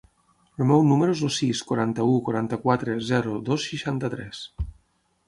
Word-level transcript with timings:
El 0.59 0.65
meu 0.69 0.85
número 0.91 1.13
es 1.17 1.19
el 1.27 1.31
sis, 1.35 1.61
quaranta-u, 1.71 2.15
quaranta-quatre, 2.29 2.97
zero, 3.11 3.37
dos, 3.51 3.67
seixanta-tres. 3.73 4.41